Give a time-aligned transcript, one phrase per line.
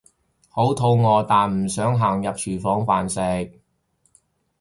[0.49, 3.59] 好肚餓但唔想行入廚房飯食